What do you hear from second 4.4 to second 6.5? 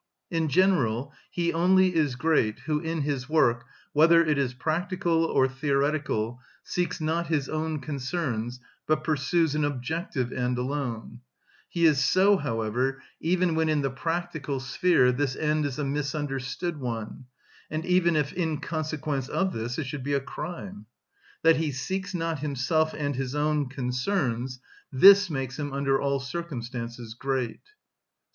practical or theoretical,